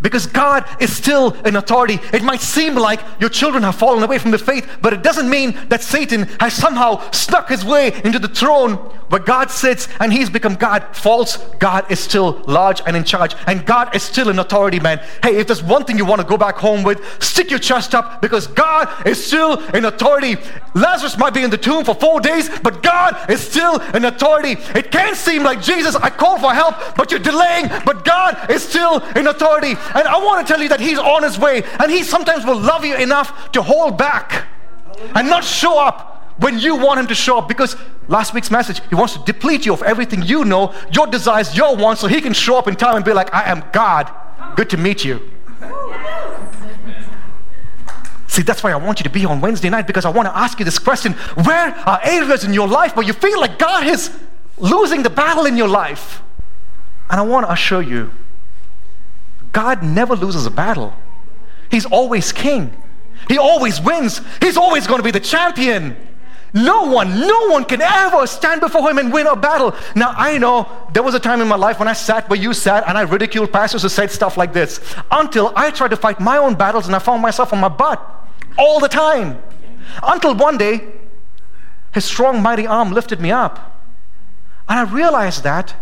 Because 0.00 0.26
God 0.26 0.64
is 0.80 0.94
still 0.94 1.32
in 1.44 1.56
authority. 1.56 1.98
It 2.12 2.22
might 2.22 2.40
seem 2.40 2.74
like 2.74 3.00
your 3.20 3.30
children 3.30 3.64
have 3.64 3.74
fallen 3.74 4.02
away 4.02 4.18
from 4.18 4.30
the 4.30 4.38
faith, 4.38 4.78
but 4.80 4.92
it 4.92 5.02
doesn't 5.02 5.28
mean 5.28 5.58
that 5.68 5.82
Satan 5.82 6.24
has 6.38 6.54
somehow 6.54 7.10
snuck 7.10 7.48
his 7.48 7.64
way 7.64 7.92
into 8.04 8.18
the 8.18 8.28
throne 8.28 8.74
where 9.08 9.20
God 9.20 9.50
sits 9.50 9.88
and 10.00 10.12
he's 10.12 10.30
become 10.30 10.54
God. 10.54 10.96
False. 10.96 11.38
God 11.58 11.90
is 11.90 11.98
still 11.98 12.42
large 12.46 12.80
and 12.86 12.96
in 12.96 13.04
charge, 13.04 13.34
and 13.46 13.64
God 13.64 13.94
is 13.94 14.02
still 14.02 14.28
in 14.28 14.38
authority, 14.38 14.80
man. 14.80 14.98
Hey, 15.22 15.36
if 15.36 15.46
there's 15.46 15.62
one 15.62 15.84
thing 15.84 15.98
you 15.98 16.04
want 16.04 16.20
to 16.20 16.26
go 16.26 16.36
back 16.36 16.56
home 16.56 16.82
with, 16.82 17.00
stick 17.22 17.50
your 17.50 17.58
chest 17.58 17.94
up 17.94 18.22
because 18.22 18.46
God 18.46 19.06
is 19.06 19.24
still 19.24 19.58
in 19.70 19.84
authority. 19.84 20.36
Lazarus 20.74 21.18
might 21.18 21.34
be 21.34 21.42
in 21.42 21.50
the 21.50 21.58
tomb 21.58 21.84
for 21.84 21.94
four 21.94 22.20
days, 22.20 22.48
but 22.60 22.82
God 22.82 23.30
is 23.30 23.40
still 23.40 23.80
in 23.94 24.04
authority. 24.04 24.56
It 24.74 24.90
can't 24.92 25.16
seem 25.16 25.42
like 25.42 25.62
Jesus, 25.62 25.94
I 25.96 26.10
call 26.10 26.38
for 26.38 26.52
help, 26.52 26.74
but 26.96 27.10
you're 27.10 27.20
delaying, 27.20 27.68
but 27.84 28.04
God 28.04 28.50
is 28.50 28.62
still 28.62 29.00
in 29.16 29.26
authority. 29.26 29.74
And 29.94 30.06
I 30.06 30.18
want 30.18 30.46
to 30.46 30.52
tell 30.52 30.62
you 30.62 30.68
that 30.68 30.80
He's 30.80 30.98
on 30.98 31.22
His 31.22 31.38
way. 31.38 31.62
And 31.78 31.90
He 31.90 32.02
sometimes 32.02 32.44
will 32.44 32.58
love 32.58 32.84
you 32.84 32.96
enough 32.96 33.52
to 33.52 33.62
hold 33.62 33.98
back 33.98 34.46
and 35.14 35.28
not 35.28 35.44
show 35.44 35.78
up 35.78 36.34
when 36.38 36.58
you 36.58 36.76
want 36.76 37.00
Him 37.00 37.06
to 37.08 37.14
show 37.14 37.38
up. 37.38 37.48
Because 37.48 37.76
last 38.08 38.34
week's 38.34 38.50
message, 38.50 38.80
He 38.88 38.94
wants 38.94 39.14
to 39.14 39.22
deplete 39.24 39.66
you 39.66 39.72
of 39.72 39.82
everything 39.82 40.22
you 40.22 40.44
know, 40.44 40.74
your 40.92 41.06
desires, 41.06 41.56
your 41.56 41.76
wants, 41.76 42.00
so 42.00 42.06
He 42.06 42.20
can 42.20 42.32
show 42.32 42.56
up 42.56 42.68
in 42.68 42.76
time 42.76 42.96
and 42.96 43.04
be 43.04 43.12
like, 43.12 43.32
I 43.34 43.50
am 43.50 43.64
God. 43.72 44.10
Good 44.56 44.70
to 44.70 44.76
meet 44.76 45.04
you. 45.04 45.30
See, 48.26 48.42
that's 48.42 48.62
why 48.62 48.72
I 48.72 48.76
want 48.76 49.00
you 49.00 49.04
to 49.04 49.10
be 49.10 49.24
on 49.24 49.40
Wednesday 49.40 49.70
night 49.70 49.86
because 49.86 50.04
I 50.04 50.10
want 50.10 50.26
to 50.26 50.36
ask 50.36 50.58
you 50.58 50.64
this 50.64 50.78
question 50.78 51.14
Where 51.44 51.74
are 51.74 52.00
areas 52.04 52.44
in 52.44 52.52
your 52.52 52.68
life 52.68 52.94
where 52.94 53.04
you 53.04 53.12
feel 53.12 53.40
like 53.40 53.58
God 53.58 53.86
is 53.86 54.16
losing 54.58 55.02
the 55.02 55.10
battle 55.10 55.46
in 55.46 55.56
your 55.56 55.66
life? 55.66 56.22
And 57.10 57.18
I 57.18 57.22
want 57.22 57.46
to 57.46 57.52
assure 57.52 57.82
you 57.82 58.12
God 59.58 59.82
never 59.82 60.14
loses 60.14 60.46
a 60.46 60.52
battle. 60.52 60.94
He's 61.68 61.84
always 61.84 62.30
king. 62.30 62.72
He 63.26 63.38
always 63.38 63.80
wins. 63.80 64.20
He's 64.40 64.56
always 64.56 64.86
going 64.86 65.00
to 65.00 65.02
be 65.02 65.10
the 65.10 65.18
champion. 65.18 65.96
No 66.54 66.84
one, 66.84 67.18
no 67.18 67.48
one 67.48 67.64
can 67.64 67.82
ever 67.82 68.24
stand 68.28 68.60
before 68.60 68.88
him 68.88 68.98
and 68.98 69.12
win 69.12 69.26
a 69.26 69.34
battle. 69.34 69.74
Now, 69.96 70.14
I 70.16 70.38
know 70.38 70.68
there 70.92 71.02
was 71.02 71.16
a 71.16 71.18
time 71.18 71.40
in 71.40 71.48
my 71.48 71.56
life 71.56 71.80
when 71.80 71.88
I 71.88 71.92
sat 71.92 72.30
where 72.30 72.38
you 72.38 72.54
sat 72.54 72.84
and 72.86 72.96
I 72.96 73.00
ridiculed 73.00 73.52
pastors 73.52 73.82
who 73.82 73.88
said 73.88 74.12
stuff 74.12 74.36
like 74.36 74.52
this 74.52 74.80
until 75.10 75.52
I 75.56 75.72
tried 75.72 75.90
to 75.90 75.96
fight 75.96 76.20
my 76.20 76.36
own 76.36 76.54
battles 76.54 76.86
and 76.86 76.94
I 76.94 77.00
found 77.00 77.20
myself 77.20 77.52
on 77.52 77.58
my 77.58 77.68
butt 77.68 78.00
all 78.56 78.78
the 78.78 78.86
time. 78.86 79.42
Until 80.04 80.36
one 80.36 80.56
day, 80.56 80.86
his 81.92 82.04
strong, 82.04 82.40
mighty 82.42 82.64
arm 82.64 82.92
lifted 82.92 83.20
me 83.20 83.32
up. 83.32 83.82
And 84.68 84.78
I 84.78 84.84
realized 84.84 85.42
that 85.42 85.74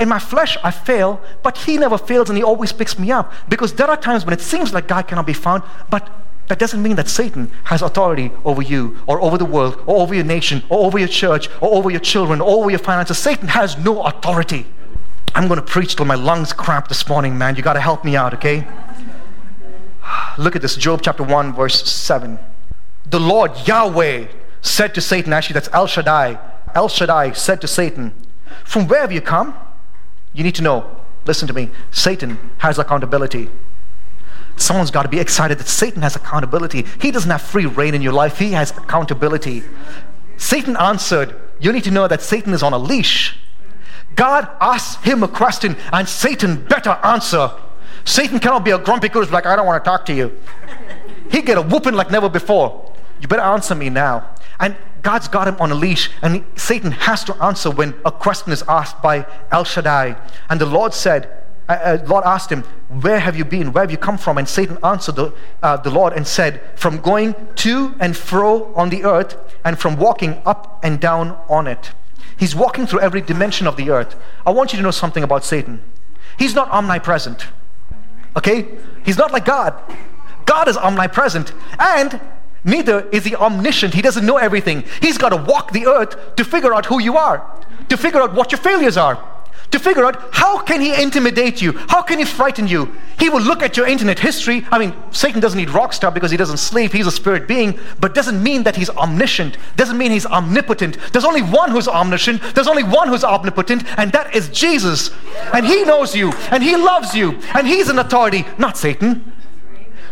in 0.00 0.08
my 0.08 0.18
flesh, 0.18 0.56
I 0.64 0.70
fail, 0.70 1.20
but 1.42 1.58
He 1.58 1.76
never 1.76 1.98
fails 1.98 2.30
and 2.30 2.36
He 2.36 2.42
always 2.42 2.72
picks 2.72 2.98
me 2.98 3.12
up. 3.12 3.32
Because 3.48 3.74
there 3.74 3.88
are 3.88 3.96
times 3.96 4.24
when 4.24 4.32
it 4.32 4.40
seems 4.40 4.72
like 4.72 4.88
God 4.88 5.06
cannot 5.06 5.26
be 5.26 5.34
found, 5.34 5.62
but 5.90 6.10
that 6.48 6.58
doesn't 6.58 6.82
mean 6.82 6.96
that 6.96 7.08
Satan 7.08 7.48
has 7.64 7.80
authority 7.80 8.32
over 8.44 8.60
you 8.60 8.98
or 9.06 9.20
over 9.20 9.38
the 9.38 9.44
world 9.44 9.80
or 9.86 10.00
over 10.02 10.14
your 10.14 10.24
nation 10.24 10.64
or 10.68 10.84
over 10.84 10.98
your 10.98 11.06
church 11.06 11.48
or 11.60 11.72
over 11.74 11.90
your 11.90 12.00
children 12.00 12.40
or 12.40 12.48
over 12.58 12.70
your 12.70 12.80
finances. 12.80 13.18
Satan 13.18 13.46
has 13.48 13.78
no 13.78 14.02
authority. 14.02 14.66
I'm 15.34 15.46
going 15.46 15.60
to 15.60 15.66
preach 15.66 15.94
till 15.94 16.06
my 16.06 16.16
lungs 16.16 16.52
cramp 16.52 16.88
this 16.88 17.08
morning, 17.08 17.38
man. 17.38 17.54
You 17.54 17.62
got 17.62 17.74
to 17.74 17.80
help 17.80 18.04
me 18.04 18.16
out, 18.16 18.34
okay? 18.34 18.66
Look 20.38 20.56
at 20.56 20.62
this 20.62 20.74
Job 20.74 21.02
chapter 21.02 21.22
1, 21.22 21.52
verse 21.52 21.88
7. 21.88 22.38
The 23.08 23.20
Lord 23.20 23.52
Yahweh 23.68 24.26
said 24.60 24.94
to 24.96 25.00
Satan, 25.00 25.32
actually, 25.32 25.54
that's 25.54 25.68
El 25.72 25.86
Shaddai. 25.86 26.38
El 26.74 26.88
Shaddai 26.88 27.32
said 27.32 27.60
to 27.60 27.68
Satan, 27.68 28.12
From 28.64 28.88
where 28.88 29.02
have 29.02 29.12
you 29.12 29.20
come? 29.20 29.54
You 30.32 30.44
need 30.44 30.54
to 30.56 30.62
know, 30.62 31.00
listen 31.26 31.48
to 31.48 31.54
me, 31.54 31.70
Satan 31.90 32.38
has 32.58 32.78
accountability. 32.78 33.50
Someone's 34.56 34.90
got 34.90 35.04
to 35.04 35.08
be 35.08 35.18
excited 35.18 35.58
that 35.58 35.68
Satan 35.68 36.02
has 36.02 36.16
accountability. 36.16 36.84
He 37.00 37.10
doesn't 37.10 37.30
have 37.30 37.42
free 37.42 37.66
reign 37.66 37.94
in 37.94 38.02
your 38.02 38.12
life, 38.12 38.38
he 38.38 38.52
has 38.52 38.70
accountability. 38.72 39.62
Satan 40.36 40.76
answered, 40.76 41.34
You 41.60 41.72
need 41.72 41.84
to 41.84 41.90
know 41.90 42.06
that 42.08 42.22
Satan 42.22 42.52
is 42.52 42.62
on 42.62 42.72
a 42.72 42.78
leash. 42.78 43.36
God 44.16 44.48
asked 44.60 45.04
him 45.04 45.22
a 45.22 45.28
question, 45.28 45.76
and 45.92 46.08
Satan 46.08 46.64
better 46.64 46.98
answer. 47.02 47.50
Satan 48.04 48.38
cannot 48.38 48.64
be 48.64 48.70
a 48.70 48.78
grumpy 48.78 49.08
goose 49.08 49.30
like, 49.30 49.46
I 49.46 49.56
don't 49.56 49.66
want 49.66 49.82
to 49.82 49.88
talk 49.88 50.04
to 50.06 50.14
you. 50.14 50.36
He 51.30 51.42
get 51.42 51.58
a 51.58 51.62
whooping 51.62 51.94
like 51.94 52.10
never 52.10 52.28
before. 52.28 52.92
You 53.20 53.28
better 53.28 53.42
answer 53.42 53.74
me 53.74 53.88
now. 53.88 54.34
And 54.60 54.76
God's 55.02 55.28
got 55.28 55.48
him 55.48 55.56
on 55.58 55.72
a 55.72 55.74
leash, 55.74 56.10
and 56.20 56.44
Satan 56.56 56.92
has 56.92 57.24
to 57.24 57.34
answer 57.42 57.70
when 57.70 57.94
a 58.04 58.12
question 58.12 58.52
is 58.52 58.62
asked 58.68 59.00
by 59.02 59.26
El 59.50 59.64
Shaddai. 59.64 60.16
And 60.50 60.60
the 60.60 60.66
Lord 60.66 60.92
said, 60.92 61.40
uh, 61.68 61.72
uh, 61.72 62.04
Lord 62.06 62.24
asked 62.24 62.50
him, 62.50 62.64
Where 62.88 63.20
have 63.20 63.36
you 63.36 63.44
been? 63.44 63.72
Where 63.72 63.82
have 63.82 63.90
you 63.90 63.96
come 63.96 64.18
from? 64.18 64.36
And 64.38 64.48
Satan 64.48 64.76
answered 64.82 65.16
the, 65.16 65.32
uh, 65.62 65.76
the 65.78 65.90
Lord 65.90 66.12
and 66.12 66.26
said, 66.26 66.60
From 66.78 66.98
going 66.98 67.34
to 67.56 67.94
and 67.98 68.16
fro 68.16 68.74
on 68.74 68.90
the 68.90 69.04
earth, 69.04 69.36
and 69.64 69.78
from 69.78 69.96
walking 69.96 70.42
up 70.44 70.80
and 70.82 71.00
down 71.00 71.38
on 71.48 71.66
it. 71.66 71.92
He's 72.36 72.54
walking 72.54 72.86
through 72.86 73.00
every 73.00 73.20
dimension 73.20 73.66
of 73.66 73.76
the 73.76 73.90
earth. 73.90 74.16
I 74.44 74.50
want 74.50 74.72
you 74.72 74.78
to 74.78 74.82
know 74.82 74.90
something 74.90 75.22
about 75.22 75.44
Satan. 75.44 75.80
He's 76.38 76.54
not 76.54 76.68
omnipresent. 76.70 77.46
Okay? 78.36 78.66
He's 79.04 79.18
not 79.18 79.30
like 79.30 79.44
God. 79.44 79.74
God 80.46 80.66
is 80.68 80.76
omnipresent. 80.76 81.52
And 81.78 82.20
Neither 82.64 83.08
is 83.10 83.24
he 83.24 83.34
omniscient. 83.34 83.94
He 83.94 84.02
doesn't 84.02 84.26
know 84.26 84.36
everything. 84.36 84.84
He's 85.00 85.18
got 85.18 85.30
to 85.30 85.36
walk 85.36 85.72
the 85.72 85.86
earth 85.86 86.36
to 86.36 86.44
figure 86.44 86.74
out 86.74 86.86
who 86.86 87.00
you 87.00 87.16
are, 87.16 87.42
to 87.88 87.96
figure 87.96 88.20
out 88.20 88.34
what 88.34 88.52
your 88.52 88.60
failures 88.60 88.96
are, 88.96 89.26
to 89.70 89.78
figure 89.78 90.04
out 90.04 90.34
how 90.34 90.62
can 90.62 90.80
he 90.80 91.00
intimidate 91.00 91.62
you? 91.62 91.72
How 91.72 92.02
can 92.02 92.18
he 92.18 92.24
frighten 92.24 92.66
you? 92.66 92.92
He 93.18 93.28
will 93.28 93.40
look 93.40 93.62
at 93.62 93.76
your 93.76 93.86
internet 93.86 94.18
history. 94.18 94.66
I 94.70 94.78
mean, 94.78 94.94
Satan 95.12 95.40
doesn't 95.40 95.56
need 95.56 95.68
rockstar 95.68 96.12
because 96.12 96.30
he 96.30 96.36
doesn't 96.36 96.56
sleep. 96.56 96.92
He's 96.92 97.06
a 97.06 97.12
spirit 97.12 97.46
being, 97.46 97.78
but 98.00 98.14
doesn't 98.14 98.42
mean 98.42 98.64
that 98.64 98.76
he's 98.76 98.90
omniscient. 98.90 99.56
Doesn't 99.76 99.96
mean 99.96 100.10
he's 100.10 100.26
omnipotent. 100.26 100.98
There's 101.12 101.24
only 101.24 101.42
one 101.42 101.70
who's 101.70 101.86
omniscient. 101.86 102.42
There's 102.54 102.66
only 102.66 102.82
one 102.82 103.08
who's 103.08 103.22
omnipotent, 103.22 103.84
and 103.96 104.10
that 104.12 104.34
is 104.34 104.48
Jesus. 104.48 105.10
And 105.54 105.64
he 105.64 105.84
knows 105.84 106.16
you, 106.16 106.32
and 106.50 106.62
he 106.62 106.76
loves 106.76 107.14
you, 107.14 107.38
and 107.54 107.66
he's 107.66 107.88
an 107.88 107.98
authority, 107.98 108.44
not 108.58 108.76
Satan. 108.76 109.32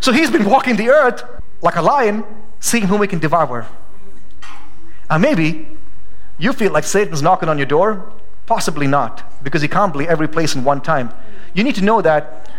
So 0.01 0.13
he's 0.13 0.31
been 0.31 0.45
walking 0.45 0.77
the 0.77 0.91
earth 0.91 1.25
like 1.63 1.75
a 1.75 1.83
lion, 1.83 2.25
seeing 2.61 2.85
whom 2.85 3.01
we 3.01 3.07
can 3.07 3.19
devour. 3.19 3.67
And 5.11 5.23
maybe 5.23 5.67
you 6.39 6.53
feel 6.53 6.73
like 6.73 6.85
Satan's 6.85 7.23
knocking 7.23 7.49
on 7.49 7.59
your 7.59 7.67
door. 7.67 8.13
Possibly 8.47 8.87
not, 8.87 9.43
because 9.43 9.61
he 9.61 9.69
can't 9.69 9.93
be 9.93 10.09
every 10.09 10.27
place 10.27 10.55
in 10.55 10.65
one 10.65 10.81
time. 10.81 11.13
You 11.53 11.63
need 11.65 11.75
to 11.75 11.85
know 11.85 12.01
that 12.01 12.51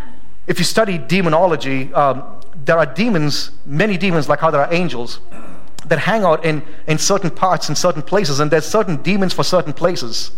if 0.45 0.59
you 0.59 0.65
study 0.65 0.99
demonology, 0.99 1.91
um, 1.93 2.23
there 2.65 2.77
are 2.77 2.85
demons, 2.85 3.51
many 3.65 3.97
demons, 3.97 4.29
like 4.29 4.39
how 4.39 4.51
there 4.51 4.61
are 4.61 4.71
angels, 4.71 5.19
that 5.87 5.97
hang 5.97 6.23
out 6.23 6.45
in, 6.45 6.61
in 6.85 6.99
certain 6.99 7.31
parts, 7.31 7.69
in 7.69 7.75
certain 7.75 8.03
places, 8.03 8.39
and 8.39 8.51
there's 8.51 8.65
certain 8.65 8.97
demons 9.01 9.33
for 9.33 9.43
certain 9.43 9.73
places. 9.73 10.31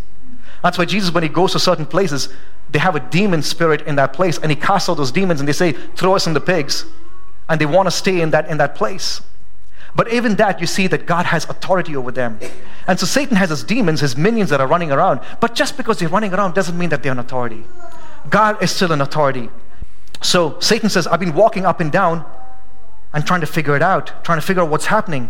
That's 0.64 0.78
why 0.78 0.86
Jesus, 0.86 1.14
when 1.14 1.24
he 1.24 1.30
goes 1.30 1.52
to 1.54 1.60
certain 1.60 1.86
places, 1.86 2.30
they 2.70 2.80
have 2.80 2.96
a 2.96 3.00
demon 3.00 3.42
spirit 3.42 3.82
in 3.82 3.96
that 3.96 4.14
place, 4.14 4.38
and 4.38 4.52
he 4.52 4.56
casts 4.56 4.88
out 4.88 4.96
those 4.96 5.12
demons, 5.12 5.42
and 5.42 5.50
they 5.50 5.54
say, 5.54 5.74
"Throw 5.96 6.16
us 6.16 6.28
in 6.28 6.34
the 6.34 6.40
pigs," 6.40 6.86
and 7.50 7.60
they 7.60 7.66
want 7.66 7.88
to 7.88 7.92
stay 7.92 8.22
in 8.22 8.30
that 8.32 8.48
in 8.48 8.58
that 8.58 8.76
place. 8.76 9.22
But 9.96 10.12
even 10.14 10.36
that, 10.36 10.62
you 10.62 10.68
see 10.68 10.88
that 10.88 11.06
God 11.06 11.26
has 11.26 11.46
authority 11.50 11.96
over 11.96 12.12
them. 12.12 12.40
And 12.88 13.00
so 13.00 13.06
Satan 13.06 13.36
has 13.36 13.50
his 13.50 13.64
demons, 13.64 14.00
his 14.00 14.16
minions 14.16 14.50
that 14.50 14.62
are 14.62 14.68
running 14.68 14.92
around. 14.92 15.20
But 15.40 15.54
just 15.54 15.78
because 15.78 16.00
they're 16.00 16.10
running 16.10 16.34
around 16.34 16.56
doesn't 16.56 16.78
mean 16.78 16.90
that 16.90 17.04
they're 17.04 17.12
an 17.12 17.20
authority. 17.20 17.66
God 18.30 18.62
is 18.64 18.72
still 18.72 18.92
an 18.92 19.02
authority. 19.02 19.50
So 20.22 20.60
Satan 20.60 20.90
says, 20.90 21.08
I've 21.08 21.20
been 21.20 21.34
walking 21.34 21.66
up 21.66 21.80
and 21.80 21.92
down 21.92 22.26
and 23.14 23.26
trying 23.26 23.42
to 23.42 23.48
figure 23.48 23.76
it 23.76 23.82
out, 23.82 24.24
trying 24.24 24.40
to 24.40 24.46
figure 24.46 24.64
out 24.64 24.70
what's 24.70 24.86
happening. 24.86 25.30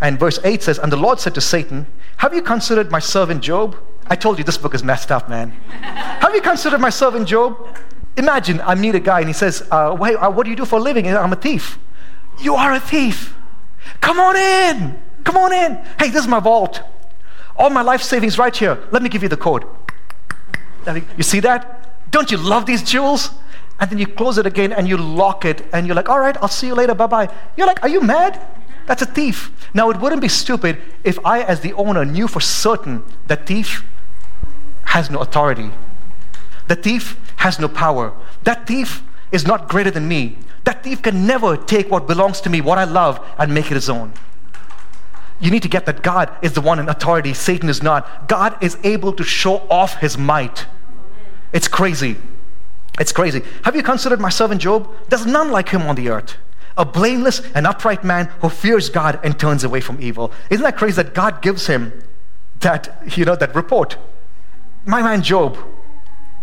And 0.00 0.18
verse 0.18 0.38
8 0.42 0.62
says, 0.62 0.78
And 0.78 0.90
the 0.90 0.96
Lord 0.96 1.20
said 1.20 1.34
to 1.34 1.40
Satan, 1.40 1.86
Have 2.18 2.34
you 2.34 2.42
considered 2.42 2.90
my 2.90 2.98
servant 2.98 3.42
Job? 3.42 3.76
I 4.06 4.16
told 4.16 4.38
you 4.38 4.44
this 4.44 4.58
book 4.58 4.74
is 4.74 4.82
messed 4.82 5.12
up, 5.12 5.28
man. 5.28 5.50
Have 5.70 6.34
you 6.34 6.40
considered 6.40 6.80
my 6.80 6.90
servant 6.90 7.28
Job? 7.28 7.78
Imagine 8.16 8.60
I 8.62 8.74
meet 8.74 8.94
a 8.94 9.00
guy 9.00 9.20
and 9.20 9.28
he 9.28 9.32
says, 9.32 9.62
uh, 9.70 9.92
uh, 9.92 10.30
What 10.30 10.44
do 10.44 10.50
you 10.50 10.56
do 10.56 10.64
for 10.64 10.78
a 10.78 10.82
living? 10.82 11.06
I'm 11.06 11.32
a 11.32 11.36
thief. 11.36 11.78
You 12.40 12.54
are 12.54 12.72
a 12.72 12.80
thief. 12.80 13.34
Come 14.00 14.18
on 14.18 14.36
in. 14.36 15.00
Come 15.24 15.36
on 15.36 15.52
in. 15.52 15.76
Hey, 15.98 16.10
this 16.10 16.22
is 16.22 16.28
my 16.28 16.40
vault. 16.40 16.82
All 17.56 17.70
my 17.70 17.82
life 17.82 18.02
savings 18.02 18.38
right 18.38 18.54
here. 18.54 18.78
Let 18.90 19.02
me 19.02 19.08
give 19.08 19.22
you 19.22 19.28
the 19.28 19.36
code. 19.36 19.64
You 21.16 21.22
see 21.22 21.40
that? 21.40 22.10
Don't 22.10 22.30
you 22.30 22.36
love 22.36 22.66
these 22.66 22.82
jewels? 22.82 23.30
And 23.78 23.90
then 23.90 23.98
you 23.98 24.06
close 24.06 24.38
it 24.38 24.46
again 24.46 24.72
and 24.72 24.88
you 24.88 24.96
lock 24.96 25.44
it 25.44 25.64
and 25.72 25.86
you're 25.86 25.96
like, 25.96 26.08
all 26.08 26.20
right, 26.20 26.36
I'll 26.40 26.48
see 26.48 26.68
you 26.68 26.74
later. 26.74 26.94
Bye 26.94 27.06
bye. 27.06 27.34
You're 27.56 27.66
like, 27.66 27.82
are 27.82 27.88
you 27.88 28.00
mad? 28.00 28.40
That's 28.86 29.02
a 29.02 29.06
thief. 29.06 29.52
Now, 29.74 29.90
it 29.90 30.00
wouldn't 30.00 30.20
be 30.20 30.28
stupid 30.28 30.78
if 31.04 31.24
I, 31.24 31.42
as 31.42 31.60
the 31.60 31.72
owner, 31.74 32.04
knew 32.04 32.28
for 32.28 32.40
certain 32.40 33.04
that 33.28 33.46
thief 33.46 33.84
has 34.84 35.10
no 35.10 35.20
authority. 35.20 35.70
The 36.68 36.76
thief 36.76 37.16
has 37.36 37.58
no 37.58 37.68
power. 37.68 38.12
That 38.44 38.66
thief 38.66 39.02
is 39.32 39.46
not 39.46 39.68
greater 39.68 39.90
than 39.90 40.06
me. 40.06 40.36
That 40.64 40.84
thief 40.84 41.02
can 41.02 41.26
never 41.26 41.56
take 41.56 41.90
what 41.90 42.06
belongs 42.06 42.40
to 42.42 42.50
me, 42.50 42.60
what 42.60 42.78
I 42.78 42.84
love, 42.84 43.24
and 43.38 43.52
make 43.52 43.66
it 43.66 43.74
his 43.74 43.90
own. 43.90 44.12
You 45.40 45.50
need 45.50 45.62
to 45.62 45.68
get 45.68 45.86
that 45.86 46.02
God 46.02 46.30
is 46.40 46.52
the 46.52 46.60
one 46.60 46.78
in 46.78 46.88
authority, 46.88 47.34
Satan 47.34 47.68
is 47.68 47.82
not. 47.82 48.28
God 48.28 48.56
is 48.62 48.78
able 48.84 49.12
to 49.14 49.24
show 49.24 49.66
off 49.68 49.96
his 49.96 50.16
might. 50.16 50.66
It's 51.52 51.66
crazy. 51.66 52.16
It's 53.00 53.12
crazy. 53.12 53.42
Have 53.64 53.74
you 53.74 53.82
considered 53.82 54.20
my 54.20 54.28
servant 54.28 54.60
Job? 54.60 54.88
There's 55.08 55.26
none 55.26 55.50
like 55.50 55.70
him 55.70 55.82
on 55.82 55.96
the 55.96 56.10
earth. 56.10 56.36
A 56.76 56.84
blameless 56.84 57.40
and 57.54 57.66
upright 57.66 58.04
man 58.04 58.26
who 58.40 58.48
fears 58.48 58.88
God 58.88 59.18
and 59.24 59.38
turns 59.38 59.64
away 59.64 59.80
from 59.80 60.00
evil. 60.00 60.32
Isn't 60.48 60.62
that 60.62 60.76
crazy 60.76 61.02
that 61.02 61.12
God 61.12 61.42
gives 61.42 61.66
him 61.66 61.92
that, 62.60 63.02
you 63.16 63.24
know, 63.24 63.34
that 63.34 63.54
report? 63.54 63.96
My 64.86 65.02
man 65.02 65.22
Job, 65.22 65.58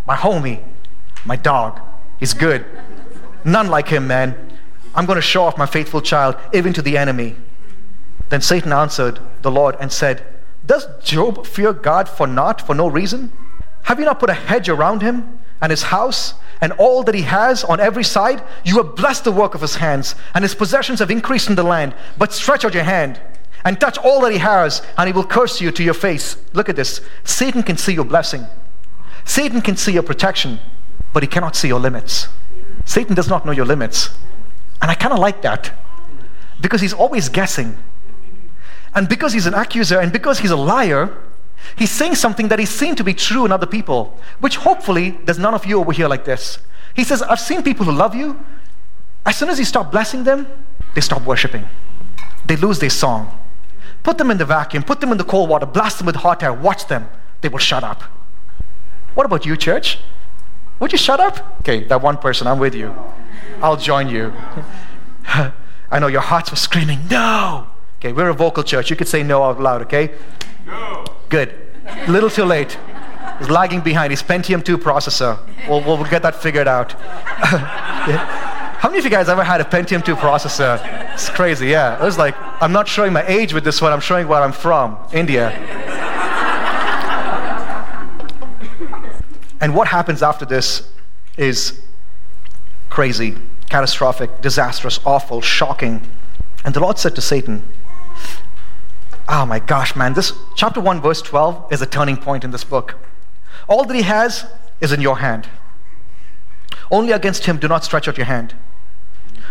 my 0.05 0.15
homie, 0.15 0.61
my 1.25 1.35
dog, 1.35 1.81
he's 2.19 2.33
good. 2.33 2.65
None 3.43 3.67
like 3.67 3.87
him, 3.87 4.07
man. 4.07 4.35
I'm 4.95 5.05
going 5.05 5.15
to 5.17 5.21
show 5.21 5.43
off 5.43 5.57
my 5.57 5.65
faithful 5.65 6.01
child 6.01 6.35
even 6.53 6.73
to 6.73 6.81
the 6.81 6.97
enemy. 6.97 7.35
Then 8.29 8.41
Satan 8.41 8.71
answered 8.73 9.19
the 9.41 9.51
Lord 9.51 9.75
and 9.79 9.91
said, 9.91 10.23
Does 10.65 10.87
Job 11.03 11.45
fear 11.45 11.73
God 11.73 12.07
for 12.09 12.27
naught, 12.27 12.65
for 12.65 12.75
no 12.75 12.87
reason? 12.87 13.31
Have 13.83 13.99
you 13.99 14.05
not 14.05 14.19
put 14.19 14.29
a 14.29 14.33
hedge 14.33 14.69
around 14.69 15.01
him 15.01 15.39
and 15.61 15.71
his 15.71 15.83
house 15.83 16.33
and 16.61 16.71
all 16.73 17.03
that 17.03 17.15
he 17.15 17.23
has 17.23 17.63
on 17.63 17.79
every 17.79 18.03
side? 18.03 18.43
You 18.63 18.77
have 18.77 18.95
blessed 18.95 19.23
the 19.23 19.31
work 19.31 19.55
of 19.55 19.61
his 19.61 19.75
hands, 19.75 20.15
and 20.33 20.43
his 20.43 20.55
possessions 20.55 20.99
have 20.99 21.09
increased 21.09 21.49
in 21.49 21.55
the 21.55 21.63
land. 21.63 21.95
But 22.17 22.33
stretch 22.33 22.65
out 22.65 22.73
your 22.73 22.83
hand 22.83 23.19
and 23.65 23.79
touch 23.79 23.97
all 23.97 24.21
that 24.21 24.31
he 24.31 24.37
has, 24.37 24.81
and 24.97 25.07
he 25.07 25.13
will 25.13 25.25
curse 25.25 25.59
you 25.59 25.71
to 25.71 25.83
your 25.83 25.93
face. 25.93 26.37
Look 26.53 26.69
at 26.69 26.75
this 26.75 27.01
Satan 27.23 27.63
can 27.63 27.77
see 27.77 27.93
your 27.93 28.05
blessing, 28.05 28.45
Satan 29.25 29.61
can 29.61 29.75
see 29.75 29.93
your 29.93 30.03
protection, 30.03 30.59
but 31.13 31.23
he 31.23 31.27
cannot 31.27 31.55
see 31.55 31.67
your 31.67 31.79
limits. 31.79 32.27
Satan 32.85 33.15
does 33.15 33.27
not 33.27 33.45
know 33.45 33.51
your 33.51 33.65
limits. 33.65 34.09
And 34.81 34.89
I 34.89 34.95
kind 34.95 35.13
of 35.13 35.19
like 35.19 35.41
that 35.41 35.71
because 36.61 36.81
he's 36.81 36.93
always 36.93 37.29
guessing. 37.29 37.77
And 38.95 39.07
because 39.07 39.33
he's 39.33 39.45
an 39.45 39.53
accuser 39.53 39.99
and 39.99 40.11
because 40.11 40.39
he's 40.39 40.51
a 40.51 40.55
liar, 40.55 41.15
he's 41.77 41.91
saying 41.91 42.15
something 42.15 42.47
that 42.47 42.59
is 42.59 42.69
seen 42.69 42.95
to 42.95 43.03
be 43.03 43.13
true 43.13 43.45
in 43.45 43.51
other 43.51 43.67
people, 43.67 44.17
which 44.39 44.57
hopefully 44.57 45.19
there's 45.25 45.39
none 45.39 45.53
of 45.53 45.65
you 45.65 45.79
over 45.79 45.91
here 45.91 46.07
like 46.07 46.25
this. 46.25 46.59
He 46.95 47.03
says, 47.03 47.21
I've 47.21 47.39
seen 47.39 47.63
people 47.63 47.85
who 47.85 47.91
love 47.91 48.15
you. 48.15 48.43
As 49.25 49.37
soon 49.37 49.49
as 49.49 49.59
you 49.59 49.65
stop 49.65 49.91
blessing 49.91 50.23
them, 50.23 50.47
they 50.95 51.01
stop 51.01 51.23
worshiping. 51.23 51.67
They 52.45 52.55
lose 52.55 52.79
their 52.79 52.89
song. 52.89 53.37
Put 54.01 54.17
them 54.17 54.31
in 54.31 54.37
the 54.37 54.45
vacuum, 54.45 54.83
put 54.83 55.01
them 55.01 55.11
in 55.11 55.17
the 55.17 55.23
cold 55.23 55.49
water, 55.49 55.65
blast 55.65 55.97
them 55.97 56.07
with 56.07 56.15
hot 56.15 56.41
air, 56.41 56.53
watch 56.53 56.87
them. 56.87 57.09
They 57.41 57.49
will 57.49 57.59
shut 57.59 57.83
up. 57.83 58.03
What 59.13 59.25
about 59.25 59.45
you, 59.45 59.55
church? 59.55 59.99
Would 60.79 60.91
you 60.91 60.97
shut 60.97 61.19
up? 61.19 61.59
Okay, 61.61 61.83
that 61.85 62.01
one 62.01 62.17
person, 62.17 62.47
I'm 62.47 62.59
with 62.59 62.75
you. 62.75 62.93
I'll 63.61 63.77
join 63.77 64.09
you. 64.09 64.33
I 65.91 65.99
know 65.99 66.07
your 66.07 66.21
hearts 66.21 66.51
were 66.51 66.57
screaming, 66.57 66.99
no! 67.09 67.67
Okay, 67.99 68.13
we're 68.13 68.29
a 68.29 68.33
vocal 68.33 68.63
church. 68.63 68.89
You 68.89 68.95
could 68.95 69.07
say 69.07 69.23
no 69.23 69.43
out 69.43 69.59
loud, 69.59 69.81
okay? 69.83 70.11
No. 70.65 71.03
Good. 71.27 71.53
A 71.85 72.11
little 72.11 72.29
too 72.29 72.45
late. 72.45 72.77
He's 73.39 73.49
lagging 73.49 73.81
behind. 73.81 74.11
His 74.11 74.23
Pentium 74.23 74.63
2 74.63 74.77
processor. 74.77 75.37
We'll, 75.67 75.81
we'll 75.81 76.03
get 76.05 76.21
that 76.21 76.35
figured 76.35 76.67
out. 76.67 76.93
How 78.79 78.87
many 78.87 78.99
of 78.99 79.03
you 79.03 79.11
guys 79.11 79.27
ever 79.27 79.43
had 79.43 79.59
a 79.59 79.65
Pentium 79.65 80.03
2 80.03 80.15
processor? 80.15 80.79
It's 81.13 81.29
crazy, 81.29 81.67
yeah. 81.67 82.01
It 82.01 82.03
was 82.03 82.17
like, 82.17 82.35
I'm 82.61 82.71
not 82.71 82.87
showing 82.87 83.11
my 83.11 83.25
age 83.27 83.53
with 83.53 83.65
this 83.65 83.81
one, 83.81 83.91
I'm 83.91 83.99
showing 83.99 84.27
where 84.29 84.41
I'm 84.41 84.53
from 84.53 84.97
India. 85.11 85.49
And 89.61 89.75
what 89.75 89.87
happens 89.89 90.23
after 90.23 90.45
this 90.45 90.89
is 91.37 91.81
crazy, 92.89 93.35
catastrophic, 93.69 94.41
disastrous, 94.41 94.99
awful, 95.05 95.41
shocking. 95.41 96.01
And 96.63 96.73
the 96.73 96.79
Lord 96.79 96.97
said 96.97 97.15
to 97.15 97.21
Satan, 97.21 97.63
Oh 99.27 99.45
my 99.45 99.59
gosh, 99.59 99.95
man, 99.95 100.13
this 100.13 100.33
chapter 100.55 100.81
1, 100.81 101.01
verse 101.01 101.21
12 101.21 101.71
is 101.71 101.81
a 101.81 101.85
turning 101.85 102.17
point 102.17 102.43
in 102.43 102.51
this 102.51 102.63
book. 102.63 102.95
All 103.67 103.85
that 103.85 103.95
he 103.95 104.01
has 104.01 104.47
is 104.81 104.91
in 104.91 105.01
your 105.01 105.19
hand. 105.19 105.47
Only 106.89 107.11
against 107.11 107.45
him 107.45 107.57
do 107.57 107.67
not 107.67 107.83
stretch 107.83 108.07
out 108.07 108.17
your 108.17 108.25
hand. 108.25 108.55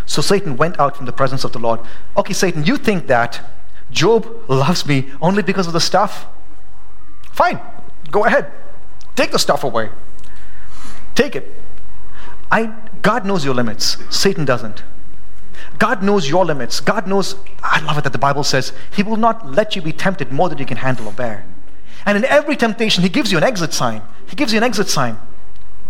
So 0.05 0.21
Satan 0.21 0.57
went 0.57 0.79
out 0.79 0.97
from 0.97 1.05
the 1.05 1.13
presence 1.13 1.43
of 1.43 1.53
the 1.53 1.59
Lord. 1.59 1.79
Okay, 2.17 2.33
Satan, 2.33 2.65
you 2.65 2.75
think 2.75 3.07
that 3.07 3.41
Job 3.91 4.27
loves 4.49 4.85
me 4.85 5.09
only 5.21 5.43
because 5.43 5.67
of 5.67 5.73
the 5.73 5.79
stuff? 5.79 6.27
Fine, 7.31 7.59
go 8.11 8.25
ahead. 8.25 8.51
Take 9.19 9.31
the 9.31 9.37
stuff 9.37 9.65
away. 9.65 9.89
Take 11.13 11.35
it. 11.35 11.53
I, 12.49 12.73
God 13.01 13.25
knows 13.25 13.43
your 13.43 13.53
limits. 13.53 13.97
Satan 14.09 14.45
doesn't. 14.45 14.81
God 15.77 16.01
knows 16.01 16.29
your 16.29 16.45
limits. 16.45 16.79
God 16.79 17.05
knows, 17.05 17.35
I 17.61 17.81
love 17.81 17.97
it 17.97 18.05
that 18.05 18.13
the 18.13 18.17
Bible 18.17 18.45
says, 18.45 18.71
He 18.95 19.03
will 19.03 19.17
not 19.17 19.45
let 19.45 19.75
you 19.75 19.81
be 19.81 19.91
tempted 19.91 20.31
more 20.31 20.47
than 20.47 20.57
you 20.57 20.65
can 20.65 20.77
handle 20.77 21.05
or 21.05 21.11
bear. 21.11 21.45
And 22.05 22.17
in 22.17 22.23
every 22.23 22.55
temptation, 22.55 23.03
He 23.03 23.09
gives 23.09 23.29
you 23.29 23.37
an 23.37 23.43
exit 23.43 23.73
sign. 23.73 24.03
He 24.25 24.37
gives 24.37 24.53
you 24.53 24.57
an 24.57 24.63
exit 24.63 24.87
sign. 24.87 25.19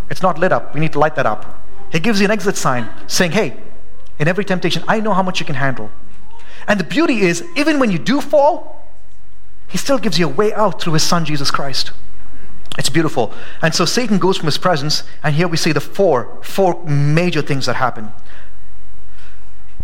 It's 0.09 0.23
not 0.23 0.39
lit 0.39 0.51
up. 0.51 0.73
We 0.73 0.79
need 0.79 0.93
to 0.93 0.99
light 0.99 1.13
that 1.13 1.27
up. 1.27 1.63
He 1.91 1.99
gives 1.99 2.19
you 2.19 2.25
an 2.25 2.31
exit 2.31 2.57
sign 2.57 2.89
saying, 3.05 3.33
Hey, 3.33 3.57
in 4.17 4.27
every 4.27 4.43
temptation, 4.43 4.83
I 4.87 5.01
know 5.01 5.13
how 5.13 5.21
much 5.21 5.39
you 5.39 5.45
can 5.45 5.53
handle. 5.53 5.91
And 6.67 6.79
the 6.79 6.83
beauty 6.83 7.19
is, 7.19 7.43
even 7.55 7.77
when 7.77 7.91
you 7.91 7.99
do 7.99 8.21
fall, 8.21 8.87
He 9.67 9.77
still 9.77 9.99
gives 9.99 10.17
you 10.17 10.25
a 10.25 10.33
way 10.33 10.51
out 10.51 10.81
through 10.81 10.93
His 10.93 11.03
Son, 11.03 11.25
Jesus 11.25 11.51
Christ. 11.51 11.91
It's 12.79 12.89
beautiful. 12.89 13.33
And 13.61 13.75
so 13.75 13.83
Satan 13.83 14.19
goes 14.19 14.37
from 14.37 14.45
his 14.45 14.57
presence, 14.57 15.03
and 15.21 15.35
here 15.35 15.49
we 15.49 15.57
see 15.57 15.73
the 15.73 15.81
four, 15.81 16.39
four 16.41 16.81
major 16.85 17.41
things 17.41 17.65
that 17.65 17.75
happen. 17.75 18.11